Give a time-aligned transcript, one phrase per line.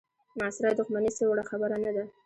[0.37, 2.03] معاصره دوښمني څه وړه خبره نه ده.